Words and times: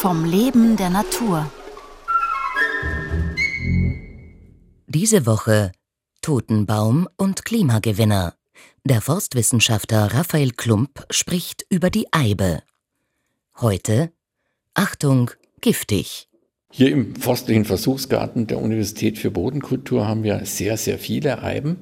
vom 0.00 0.24
Leben 0.24 0.78
der 0.78 0.88
Natur. 0.88 1.52
Diese 4.86 5.26
Woche 5.26 5.72
Totenbaum 6.22 7.06
und 7.18 7.44
Klimagewinner. 7.44 8.32
Der 8.82 9.02
Forstwissenschaftler 9.02 10.14
Raphael 10.14 10.52
Klump 10.52 11.04
spricht 11.10 11.66
über 11.68 11.90
die 11.90 12.06
Eibe. 12.12 12.62
Heute 13.60 14.10
Achtung, 14.72 15.32
giftig. 15.60 16.28
Hier 16.72 16.90
im 16.92 17.14
Forstlichen 17.14 17.66
Versuchsgarten 17.66 18.46
der 18.46 18.62
Universität 18.62 19.18
für 19.18 19.30
Bodenkultur 19.30 20.08
haben 20.08 20.22
wir 20.22 20.46
sehr, 20.46 20.78
sehr 20.78 20.98
viele 20.98 21.42
Eiben. 21.42 21.76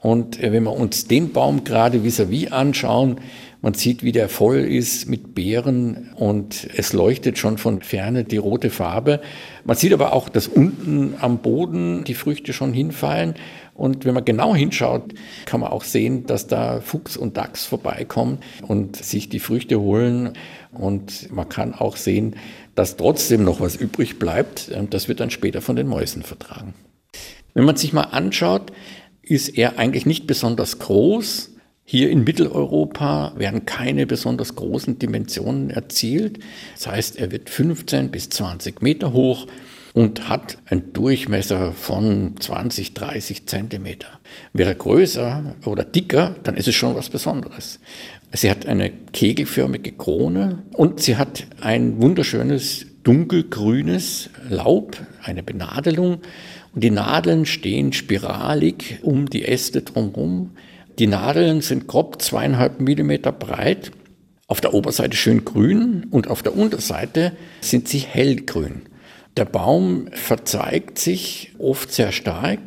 Und 0.00 0.38
äh, 0.38 0.52
wenn 0.52 0.64
wir 0.64 0.72
uns 0.72 1.06
den 1.06 1.32
Baum 1.32 1.64
gerade 1.64 2.04
vis-à-vis 2.04 2.52
anschauen, 2.52 3.20
man 3.60 3.74
sieht, 3.74 4.04
wie 4.04 4.12
der 4.12 4.28
voll 4.28 4.58
ist 4.58 5.08
mit 5.08 5.34
Beeren 5.34 6.10
und 6.14 6.68
es 6.76 6.92
leuchtet 6.92 7.38
schon 7.38 7.58
von 7.58 7.82
ferne 7.82 8.22
die 8.22 8.36
rote 8.36 8.70
Farbe. 8.70 9.20
Man 9.64 9.76
sieht 9.76 9.92
aber 9.92 10.12
auch, 10.12 10.28
dass 10.28 10.46
unten 10.46 11.14
am 11.20 11.38
Boden 11.38 12.04
die 12.04 12.14
Früchte 12.14 12.52
schon 12.52 12.72
hinfallen. 12.72 13.34
Und 13.74 14.04
wenn 14.04 14.14
man 14.14 14.24
genau 14.24 14.54
hinschaut, 14.54 15.14
kann 15.44 15.60
man 15.60 15.70
auch 15.70 15.82
sehen, 15.84 16.26
dass 16.26 16.46
da 16.46 16.80
Fuchs 16.80 17.16
und 17.16 17.36
Dachs 17.36 17.64
vorbeikommen 17.64 18.38
und 18.66 18.96
sich 18.96 19.28
die 19.28 19.40
Früchte 19.40 19.80
holen. 19.80 20.34
Und 20.72 21.32
man 21.32 21.48
kann 21.48 21.74
auch 21.74 21.96
sehen, 21.96 22.36
dass 22.74 22.96
trotzdem 22.96 23.44
noch 23.44 23.60
was 23.60 23.76
übrig 23.76 24.18
bleibt. 24.18 24.70
Das 24.90 25.08
wird 25.08 25.20
dann 25.20 25.30
später 25.30 25.60
von 25.60 25.76
den 25.76 25.88
Mäusen 25.88 26.22
vertragen. 26.22 26.74
Wenn 27.54 27.64
man 27.64 27.76
sich 27.76 27.92
mal 27.92 28.02
anschaut, 28.02 28.72
ist 29.22 29.48
er 29.48 29.78
eigentlich 29.78 30.06
nicht 30.06 30.26
besonders 30.26 30.78
groß, 30.78 31.54
hier 31.90 32.10
in 32.10 32.22
Mitteleuropa 32.22 33.32
werden 33.38 33.64
keine 33.64 34.06
besonders 34.06 34.54
großen 34.54 34.98
Dimensionen 34.98 35.70
erzielt. 35.70 36.38
Das 36.74 36.86
heißt, 36.86 37.16
er 37.16 37.32
wird 37.32 37.48
15 37.48 38.10
bis 38.10 38.28
20 38.28 38.82
Meter 38.82 39.14
hoch 39.14 39.46
und 39.94 40.28
hat 40.28 40.58
einen 40.66 40.92
Durchmesser 40.92 41.72
von 41.72 42.34
20, 42.38 42.92
30 42.92 43.46
Zentimeter. 43.46 44.08
Wäre 44.52 44.72
er 44.72 44.74
größer 44.74 45.54
oder 45.64 45.82
dicker, 45.82 46.36
dann 46.42 46.58
ist 46.58 46.68
es 46.68 46.74
schon 46.74 46.94
was 46.94 47.08
Besonderes. 47.08 47.80
Sie 48.32 48.50
hat 48.50 48.66
eine 48.66 48.90
kegelförmige 48.90 49.92
Krone 49.92 50.64
und 50.74 51.00
sie 51.00 51.16
hat 51.16 51.46
ein 51.62 52.02
wunderschönes 52.02 52.84
dunkelgrünes 53.02 54.28
Laub, 54.50 54.98
eine 55.22 55.42
Benadelung. 55.42 56.18
Und 56.74 56.84
die 56.84 56.90
Nadeln 56.90 57.46
stehen 57.46 57.94
spiralig 57.94 58.98
um 59.00 59.30
die 59.30 59.46
Äste 59.46 59.80
drumherum. 59.80 60.50
Die 60.98 61.06
Nadeln 61.06 61.60
sind 61.60 61.86
grob 61.86 62.20
zweieinhalb 62.20 62.80
Millimeter 62.80 63.30
breit, 63.30 63.92
auf 64.48 64.60
der 64.60 64.74
Oberseite 64.74 65.16
schön 65.16 65.44
grün 65.44 66.06
und 66.10 66.28
auf 66.28 66.42
der 66.42 66.56
Unterseite 66.56 67.36
sind 67.60 67.86
sie 67.86 67.98
hellgrün. 67.98 68.82
Der 69.36 69.44
Baum 69.44 70.08
verzeigt 70.10 70.98
sich 70.98 71.52
oft 71.58 71.92
sehr 71.92 72.10
stark, 72.10 72.58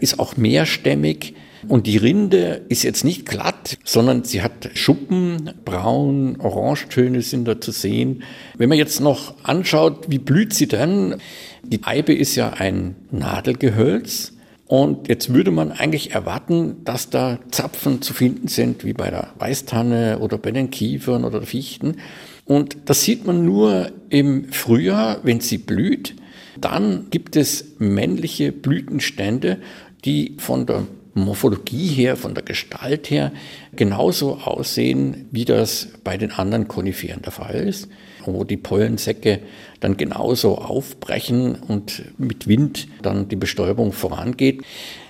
ist 0.00 0.18
auch 0.18 0.36
mehrstämmig 0.36 1.34
und 1.66 1.86
die 1.86 1.96
Rinde 1.96 2.60
ist 2.68 2.82
jetzt 2.82 3.04
nicht 3.04 3.24
glatt, 3.24 3.78
sondern 3.84 4.22
sie 4.22 4.42
hat 4.42 4.68
Schuppen, 4.74 5.54
braun, 5.64 6.36
Orangetöne 6.40 7.22
sind 7.22 7.48
da 7.48 7.58
zu 7.58 7.70
sehen. 7.70 8.22
Wenn 8.58 8.68
man 8.68 8.76
jetzt 8.76 9.00
noch 9.00 9.42
anschaut, 9.44 10.10
wie 10.10 10.18
blüht 10.18 10.52
sie 10.52 10.68
denn? 10.68 11.16
Die 11.64 11.84
Eibe 11.84 12.12
ist 12.12 12.36
ja 12.36 12.50
ein 12.50 12.96
Nadelgehölz 13.10 14.34
und 14.68 15.08
jetzt 15.08 15.32
würde 15.32 15.50
man 15.50 15.72
eigentlich 15.72 16.12
erwarten, 16.12 16.84
dass 16.84 17.08
da 17.08 17.38
Zapfen 17.50 18.02
zu 18.02 18.12
finden 18.12 18.48
sind, 18.48 18.84
wie 18.84 18.92
bei 18.92 19.10
der 19.10 19.32
Weißtanne 19.38 20.18
oder 20.18 20.36
bei 20.36 20.50
den 20.50 20.70
Kiefern 20.70 21.24
oder 21.24 21.40
Fichten. 21.40 21.96
Und 22.44 22.76
das 22.84 23.02
sieht 23.02 23.26
man 23.26 23.46
nur 23.46 23.90
im 24.10 24.52
Frühjahr, 24.52 25.20
wenn 25.22 25.40
sie 25.40 25.56
blüht. 25.56 26.16
Dann 26.60 27.06
gibt 27.08 27.34
es 27.34 27.76
männliche 27.78 28.52
Blütenstände, 28.52 29.58
die 30.04 30.36
von 30.38 30.66
der 30.66 30.86
Morphologie 31.20 31.88
her, 31.88 32.16
von 32.16 32.34
der 32.34 32.42
Gestalt 32.44 33.10
her 33.10 33.32
genauso 33.74 34.36
aussehen, 34.36 35.28
wie 35.30 35.44
das 35.44 35.88
bei 36.04 36.16
den 36.16 36.32
anderen 36.32 36.68
Koniferen 36.68 37.22
der 37.22 37.32
Fall 37.32 37.56
ist 37.56 37.88
wo 38.34 38.44
die 38.44 38.56
Pollensäcke 38.56 39.40
dann 39.80 39.96
genauso 39.96 40.58
aufbrechen 40.58 41.54
und 41.56 42.02
mit 42.18 42.46
Wind 42.48 42.88
dann 43.02 43.28
die 43.28 43.36
Bestäubung 43.36 43.92
vorangeht. 43.92 44.62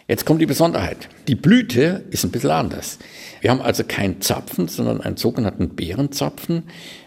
Jetzt 0.06 0.24
kommt 0.24 0.40
die 0.40 0.46
Besonderheit. 0.46 1.08
Die 1.26 1.34
Blüte 1.34 2.04
ist 2.10 2.24
ein 2.24 2.30
bisschen 2.30 2.50
anders. 2.50 2.98
Wir 3.42 3.50
haben 3.50 3.60
also 3.60 3.84
keinen 3.84 4.22
Zapfen, 4.22 4.66
sondern 4.66 5.02
einen 5.02 5.18
sogenannten 5.18 5.76
Beerenzapfen. 5.76 6.62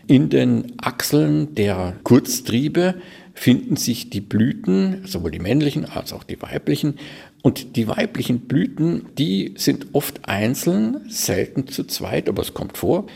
In 0.05 0.29
den 0.29 0.73
Achseln 0.79 1.55
der 1.55 1.95
Kurztriebe 2.03 2.95
finden 3.33 3.75
sich 3.75 4.09
die 4.09 4.21
Blüten, 4.21 5.03
sowohl 5.05 5.31
die 5.31 5.39
männlichen 5.39 5.85
als 5.85 6.13
auch 6.13 6.23
die 6.23 6.41
weiblichen. 6.41 6.95
Und 7.41 7.75
die 7.75 7.87
weiblichen 7.87 8.41
Blüten, 8.41 9.07
die 9.17 9.55
sind 9.57 9.87
oft 9.93 10.27
einzeln, 10.27 11.01
selten 11.09 11.67
zu 11.67 11.85
zweit, 11.85 12.29
aber 12.29 12.41
es 12.41 12.53
kommt 12.53 12.77
vor. 12.77 13.07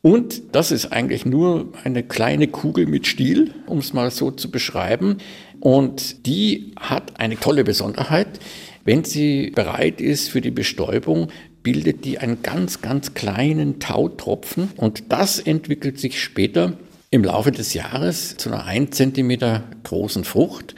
Und 0.00 0.54
das 0.54 0.70
ist 0.70 0.86
eigentlich 0.86 1.26
nur 1.26 1.72
eine 1.84 2.02
kleine 2.02 2.48
Kugel 2.48 2.86
mit 2.86 3.06
Stiel, 3.06 3.52
um 3.66 3.78
es 3.78 3.92
mal 3.92 4.10
so 4.10 4.30
zu 4.30 4.50
beschreiben. 4.50 5.18
Und 5.60 6.26
die 6.26 6.72
hat 6.78 7.20
eine 7.20 7.38
tolle 7.38 7.64
Besonderheit. 7.64 8.38
Wenn 8.84 9.04
sie 9.04 9.50
bereit 9.50 10.00
ist 10.00 10.28
für 10.30 10.40
die 10.40 10.52
Bestäubung, 10.52 11.28
bildet 11.62 12.04
die 12.04 12.18
einen 12.18 12.42
ganz, 12.42 12.80
ganz 12.80 13.12
kleinen 13.12 13.80
Tautropfen. 13.80 14.70
Und 14.76 15.12
das 15.12 15.40
entwickelt 15.40 15.98
sich 15.98 16.22
später 16.22 16.78
im 17.10 17.24
Laufe 17.24 17.52
des 17.52 17.74
Jahres 17.74 18.36
zu 18.36 18.50
einer 18.50 18.64
1 18.64 18.96
cm 18.96 19.62
großen 19.84 20.24
Frucht 20.24 20.74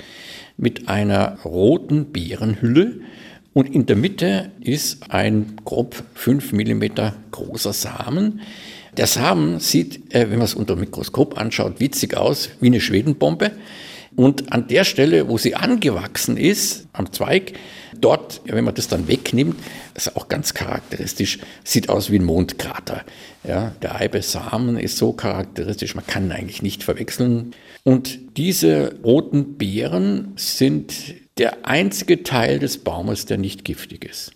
mit 0.56 0.88
einer 0.88 1.38
roten 1.44 2.12
Beerenhülle. 2.12 3.00
Und 3.52 3.74
in 3.74 3.86
der 3.86 3.96
Mitte 3.96 4.52
ist 4.60 5.10
ein 5.10 5.56
grob 5.64 6.04
5 6.14 6.52
mm 6.52 6.84
großer 7.32 7.72
Samen. 7.72 8.40
Der 8.96 9.06
Samen 9.06 9.58
sieht, 9.58 10.14
äh, 10.14 10.30
wenn 10.30 10.38
man 10.38 10.44
es 10.44 10.54
unter 10.54 10.76
dem 10.76 10.80
Mikroskop 10.80 11.38
anschaut, 11.38 11.80
witzig 11.80 12.16
aus, 12.16 12.50
wie 12.60 12.66
eine 12.66 12.80
Schwedenbombe. 12.80 13.52
Und 14.16 14.52
an 14.52 14.66
der 14.66 14.84
Stelle, 14.84 15.28
wo 15.28 15.38
sie 15.38 15.54
angewachsen 15.54 16.36
ist, 16.36 16.88
am 16.92 17.12
Zweig, 17.12 17.52
dort, 18.00 18.40
wenn 18.44 18.64
man 18.64 18.74
das 18.74 18.88
dann 18.88 19.08
wegnimmt, 19.08 19.56
ist 19.94 20.16
auch 20.16 20.28
ganz 20.28 20.54
charakteristisch, 20.54 21.38
sieht 21.64 21.88
aus 21.88 22.10
wie 22.10 22.18
ein 22.18 22.24
Mondkrater. 22.24 23.04
Ja, 23.46 23.72
der 23.82 23.96
Eibesamen 23.96 24.78
ist 24.78 24.96
so 24.96 25.12
charakteristisch, 25.12 25.94
man 25.94 26.06
kann 26.06 26.26
ihn 26.26 26.32
eigentlich 26.32 26.62
nicht 26.62 26.82
verwechseln. 26.82 27.52
Und 27.84 28.36
diese 28.36 28.96
roten 29.02 29.56
Beeren 29.56 30.32
sind 30.36 31.14
der 31.38 31.66
einzige 31.66 32.22
Teil 32.22 32.58
des 32.58 32.78
Baumes, 32.78 33.26
der 33.26 33.38
nicht 33.38 33.64
giftig 33.64 34.04
ist. 34.04 34.32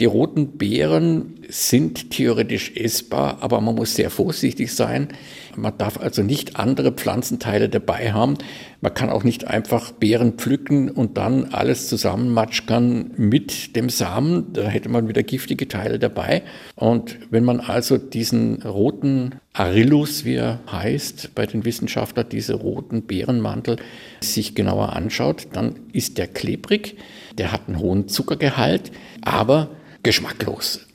Die 0.00 0.04
roten 0.04 0.58
Beeren 0.58 1.40
sind 1.48 2.10
theoretisch 2.10 2.72
essbar, 2.76 3.38
aber 3.40 3.60
man 3.60 3.74
muss 3.74 3.94
sehr 3.94 4.10
vorsichtig 4.10 4.74
sein. 4.74 5.08
Man 5.56 5.78
darf 5.78 5.98
also 5.98 6.22
nicht 6.22 6.56
andere 6.56 6.92
Pflanzenteile 6.92 7.68
dabei 7.68 8.12
haben. 8.12 8.36
Man 8.82 8.92
kann 8.92 9.08
auch 9.08 9.24
nicht 9.24 9.46
einfach 9.46 9.92
Beeren 9.92 10.34
pflücken 10.34 10.90
und 10.90 11.16
dann 11.16 11.46
alles 11.46 11.88
zusammenmatschern 11.88 13.12
mit 13.16 13.74
dem 13.74 13.88
Samen. 13.88 14.52
Da 14.52 14.64
hätte 14.64 14.90
man 14.90 15.08
wieder 15.08 15.22
giftige 15.22 15.66
Teile 15.66 15.98
dabei. 15.98 16.42
Und 16.74 17.18
wenn 17.30 17.44
man 17.44 17.60
also 17.60 17.96
diesen 17.96 18.62
roten 18.62 19.36
Arillus, 19.58 20.26
wie 20.26 20.34
er 20.34 20.60
heißt, 20.70 21.34
bei 21.34 21.46
den 21.46 21.64
Wissenschaftlern, 21.64 22.28
diese 22.30 22.52
roten 22.52 23.06
Beerenmantel 23.06 23.76
sich 24.20 24.54
genauer 24.54 24.92
anschaut, 24.92 25.48
dann 25.54 25.76
ist 25.92 26.18
der 26.18 26.26
klebrig, 26.26 26.96
der 27.38 27.52
hat 27.52 27.62
einen 27.66 27.78
hohen 27.78 28.06
Zuckergehalt, 28.06 28.92
aber 29.22 29.70
geschmacklos. 30.02 30.86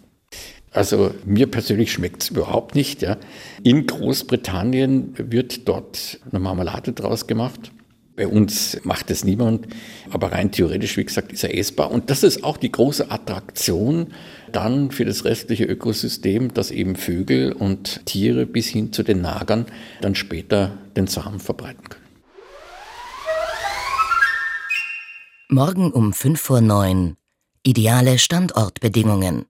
Also 0.69 1.11
mir 1.25 1.47
persönlich 1.47 1.91
schmeckt 1.91 2.21
es 2.21 2.29
überhaupt 2.29 2.75
nicht. 2.75 3.01
Ja. 3.01 3.17
In 3.63 3.87
Großbritannien 3.87 5.15
wird 5.17 5.67
dort 5.67 6.19
eine 6.29 6.39
Marmelade 6.39 6.93
draus 6.93 7.25
gemacht. 7.25 7.71
Bei 8.15 8.27
uns 8.27 8.77
macht 8.83 9.09
es 9.09 9.23
niemand, 9.23 9.67
aber 10.09 10.33
rein 10.33 10.51
theoretisch, 10.51 10.97
wie 10.97 11.05
gesagt, 11.05 11.31
ist 11.31 11.43
er 11.43 11.57
essbar. 11.57 11.91
Und 11.91 12.09
das 12.09 12.23
ist 12.23 12.43
auch 12.43 12.57
die 12.57 12.71
große 12.71 13.09
Attraktion 13.09 14.07
dann 14.51 14.91
für 14.91 15.05
das 15.05 15.23
restliche 15.23 15.63
Ökosystem, 15.63 16.53
dass 16.53 16.71
eben 16.71 16.95
Vögel 16.97 17.53
und 17.53 18.05
Tiere 18.05 18.45
bis 18.45 18.67
hin 18.67 18.91
zu 18.91 19.03
den 19.03 19.21
Nagern 19.21 19.65
dann 20.01 20.15
später 20.15 20.77
den 20.97 21.07
Samen 21.07 21.39
verbreiten 21.39 21.87
können. 21.87 22.01
Morgen 25.49 25.91
um 25.91 26.13
5 26.13 26.39
vor 26.39 26.61
9 26.61 27.15
Ideale 27.63 28.17
Standortbedingungen 28.17 29.45